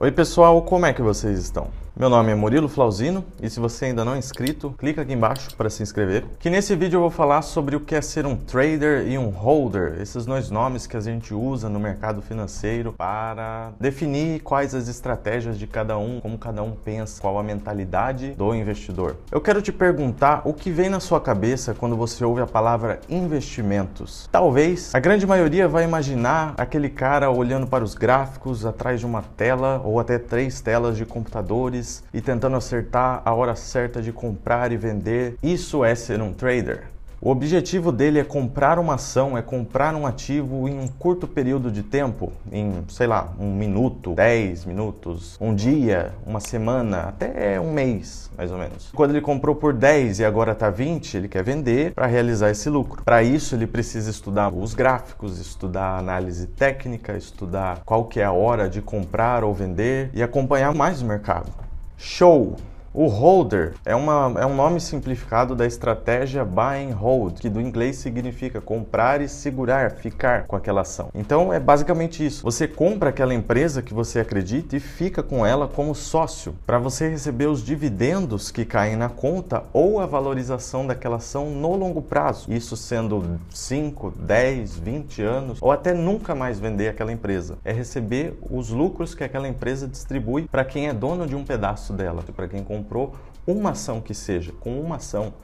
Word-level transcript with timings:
Oi 0.00 0.10
pessoal, 0.10 0.62
como 0.62 0.86
é 0.86 0.94
que 0.94 1.02
vocês 1.02 1.38
estão? 1.38 1.70
Meu 2.00 2.08
nome 2.08 2.32
é 2.32 2.34
Murilo 2.34 2.66
Flauzino 2.66 3.22
e 3.42 3.50
se 3.50 3.60
você 3.60 3.84
ainda 3.84 4.06
não 4.06 4.14
é 4.14 4.18
inscrito, 4.18 4.74
clica 4.78 5.02
aqui 5.02 5.12
embaixo 5.12 5.54
para 5.54 5.68
se 5.68 5.82
inscrever. 5.82 6.24
Que 6.38 6.48
nesse 6.48 6.74
vídeo 6.74 6.96
eu 6.96 7.02
vou 7.02 7.10
falar 7.10 7.42
sobre 7.42 7.76
o 7.76 7.80
que 7.80 7.94
é 7.94 8.00
ser 8.00 8.24
um 8.24 8.34
trader 8.34 9.06
e 9.06 9.18
um 9.18 9.28
holder, 9.28 10.00
esses 10.00 10.24
dois 10.24 10.50
nomes 10.50 10.86
que 10.86 10.96
a 10.96 11.00
gente 11.00 11.34
usa 11.34 11.68
no 11.68 11.78
mercado 11.78 12.22
financeiro 12.22 12.94
para 12.94 13.72
definir 13.78 14.40
quais 14.40 14.74
as 14.74 14.88
estratégias 14.88 15.58
de 15.58 15.66
cada 15.66 15.98
um, 15.98 16.20
como 16.20 16.38
cada 16.38 16.62
um 16.62 16.70
pensa, 16.70 17.20
qual 17.20 17.38
a 17.38 17.42
mentalidade 17.42 18.30
do 18.30 18.54
investidor. 18.54 19.16
Eu 19.30 19.42
quero 19.42 19.60
te 19.60 19.70
perguntar 19.70 20.40
o 20.46 20.54
que 20.54 20.70
vem 20.70 20.88
na 20.88 21.00
sua 21.00 21.20
cabeça 21.20 21.74
quando 21.74 21.96
você 21.96 22.24
ouve 22.24 22.40
a 22.40 22.46
palavra 22.46 22.98
investimentos. 23.10 24.26
Talvez 24.32 24.94
a 24.94 24.98
grande 24.98 25.26
maioria 25.26 25.68
vai 25.68 25.84
imaginar 25.84 26.54
aquele 26.56 26.88
cara 26.88 27.30
olhando 27.30 27.66
para 27.66 27.84
os 27.84 27.94
gráficos 27.94 28.64
atrás 28.64 29.00
de 29.00 29.04
uma 29.04 29.20
tela 29.20 29.82
ou 29.84 30.00
até 30.00 30.18
três 30.18 30.62
telas 30.62 30.96
de 30.96 31.04
computadores 31.04 31.89
e 32.12 32.20
tentando 32.20 32.56
acertar 32.56 33.22
a 33.24 33.34
hora 33.34 33.54
certa 33.54 34.00
de 34.00 34.12
comprar 34.12 34.72
e 34.72 34.76
vender. 34.76 35.36
Isso 35.42 35.84
é 35.84 35.94
ser 35.94 36.20
um 36.20 36.32
trader. 36.32 36.84
O 37.22 37.28
objetivo 37.28 37.92
dele 37.92 38.18
é 38.18 38.24
comprar 38.24 38.78
uma 38.78 38.94
ação, 38.94 39.36
é 39.36 39.42
comprar 39.42 39.94
um 39.94 40.06
ativo 40.06 40.66
em 40.66 40.80
um 40.80 40.88
curto 40.88 41.28
período 41.28 41.70
de 41.70 41.82
tempo, 41.82 42.32
em, 42.50 42.82
sei 42.88 43.06
lá, 43.06 43.34
um 43.38 43.54
minuto, 43.54 44.14
10 44.14 44.64
minutos, 44.64 45.36
um 45.38 45.54
dia, 45.54 46.14
uma 46.26 46.40
semana, 46.40 47.02
até 47.08 47.60
um 47.60 47.74
mês, 47.74 48.30
mais 48.38 48.50
ou 48.50 48.56
menos. 48.56 48.90
Quando 48.94 49.10
ele 49.10 49.20
comprou 49.20 49.54
por 49.54 49.74
10 49.74 50.20
e 50.20 50.24
agora 50.24 50.52
está 50.52 50.70
20, 50.70 51.14
ele 51.14 51.28
quer 51.28 51.44
vender 51.44 51.92
para 51.92 52.06
realizar 52.06 52.48
esse 52.48 52.70
lucro. 52.70 53.04
Para 53.04 53.22
isso, 53.22 53.54
ele 53.54 53.66
precisa 53.66 54.10
estudar 54.10 54.48
os 54.48 54.72
gráficos, 54.72 55.38
estudar 55.38 55.98
análise 55.98 56.46
técnica, 56.46 57.18
estudar 57.18 57.82
qual 57.84 58.06
que 58.06 58.18
é 58.18 58.24
a 58.24 58.32
hora 58.32 58.66
de 58.66 58.80
comprar 58.80 59.44
ou 59.44 59.52
vender 59.52 60.08
e 60.14 60.22
acompanhar 60.22 60.72
mais 60.74 61.02
o 61.02 61.04
mercado. 61.04 61.52
Show! 62.00 62.56
O 62.92 63.06
holder 63.06 63.74
é, 63.84 63.94
uma, 63.94 64.34
é 64.36 64.44
um 64.44 64.56
nome 64.56 64.80
simplificado 64.80 65.54
da 65.54 65.64
estratégia 65.64 66.44
buy 66.44 66.90
and 66.90 66.96
hold, 66.96 67.38
que 67.38 67.48
do 67.48 67.60
inglês 67.60 67.98
significa 67.98 68.60
comprar 68.60 69.20
e 69.20 69.28
segurar, 69.28 69.92
ficar 69.92 70.44
com 70.48 70.56
aquela 70.56 70.80
ação. 70.80 71.08
Então 71.14 71.52
é 71.52 71.60
basicamente 71.60 72.26
isso. 72.26 72.42
Você 72.42 72.66
compra 72.66 73.10
aquela 73.10 73.32
empresa 73.32 73.80
que 73.80 73.94
você 73.94 74.18
acredita 74.18 74.76
e 74.76 74.80
fica 74.80 75.22
com 75.22 75.46
ela 75.46 75.68
como 75.68 75.94
sócio, 75.94 76.52
para 76.66 76.80
você 76.80 77.08
receber 77.08 77.46
os 77.46 77.64
dividendos 77.64 78.50
que 78.50 78.64
caem 78.64 78.96
na 78.96 79.08
conta 79.08 79.62
ou 79.72 80.00
a 80.00 80.06
valorização 80.06 80.84
daquela 80.84 81.16
ação 81.16 81.48
no 81.48 81.76
longo 81.76 82.02
prazo. 82.02 82.52
Isso 82.52 82.76
sendo 82.76 83.38
5, 83.50 84.14
10, 84.18 84.78
20 84.78 85.22
anos 85.22 85.58
ou 85.60 85.70
até 85.70 85.94
nunca 85.94 86.34
mais 86.34 86.58
vender 86.58 86.88
aquela 86.88 87.12
empresa. 87.12 87.56
É 87.64 87.72
receber 87.72 88.36
os 88.50 88.70
lucros 88.70 89.14
que 89.14 89.22
aquela 89.22 89.46
empresa 89.46 89.86
distribui 89.86 90.48
para 90.48 90.64
quem 90.64 90.88
é 90.88 90.92
dono 90.92 91.24
de 91.24 91.36
um 91.36 91.44
pedaço 91.44 91.92
dela, 91.92 92.24
para 92.34 92.48
quem 92.48 92.64
compra 92.64 92.79
comprou 92.80 93.14
uma 93.46 93.70
ação 93.70 94.00
que 94.00 94.14
seja, 94.14 94.52
com 94.52 94.80
uma 94.80 94.96
ação, 94.96 95.34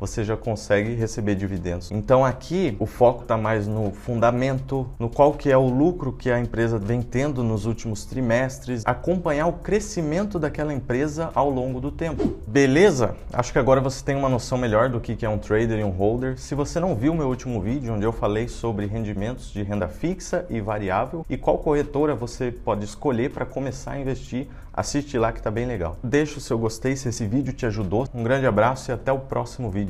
você 0.00 0.24
já 0.24 0.34
consegue 0.34 0.94
receber 0.94 1.34
dividendos. 1.34 1.90
Então 1.90 2.24
aqui 2.24 2.74
o 2.80 2.86
foco 2.86 3.22
está 3.22 3.36
mais 3.36 3.66
no 3.66 3.92
fundamento, 3.92 4.88
no 4.98 5.10
qual 5.10 5.34
que 5.34 5.50
é 5.50 5.56
o 5.56 5.68
lucro 5.68 6.10
que 6.10 6.30
a 6.30 6.40
empresa 6.40 6.78
vem 6.78 7.02
tendo 7.02 7.44
nos 7.44 7.66
últimos 7.66 8.06
trimestres, 8.06 8.82
acompanhar 8.86 9.46
o 9.46 9.52
crescimento 9.52 10.38
daquela 10.38 10.72
empresa 10.72 11.30
ao 11.34 11.50
longo 11.50 11.80
do 11.80 11.90
tempo. 11.90 12.38
Beleza? 12.46 13.14
Acho 13.30 13.52
que 13.52 13.58
agora 13.58 13.80
você 13.80 14.02
tem 14.02 14.16
uma 14.16 14.28
noção 14.28 14.56
melhor 14.56 14.88
do 14.88 15.00
que 15.00 15.24
é 15.24 15.28
um 15.28 15.36
trader 15.36 15.78
e 15.78 15.84
um 15.84 15.90
holder. 15.90 16.38
Se 16.38 16.54
você 16.54 16.80
não 16.80 16.94
viu 16.94 17.14
meu 17.14 17.28
último 17.28 17.60
vídeo 17.60 17.92
onde 17.92 18.06
eu 18.06 18.12
falei 18.12 18.48
sobre 18.48 18.86
rendimentos 18.86 19.52
de 19.52 19.62
renda 19.62 19.86
fixa 19.86 20.46
e 20.48 20.60
variável 20.60 21.26
e 21.28 21.36
qual 21.36 21.58
corretora 21.58 22.14
você 22.14 22.50
pode 22.50 22.86
escolher 22.86 23.30
para 23.30 23.44
começar 23.44 23.92
a 23.92 24.00
investir, 24.00 24.48
assiste 24.72 25.18
lá 25.18 25.30
que 25.30 25.38
está 25.38 25.50
bem 25.50 25.66
legal. 25.66 25.98
Deixa 26.02 26.38
o 26.38 26.40
seu 26.40 26.58
gostei 26.58 26.96
se 26.96 27.08
esse 27.08 27.26
vídeo 27.26 27.52
te 27.52 27.66
ajudou. 27.66 28.06
Um 28.14 28.22
grande 28.22 28.46
abraço 28.46 28.90
e 28.90 28.94
até 28.94 29.12
o 29.12 29.18
próximo 29.18 29.70
vídeo. 29.70 29.89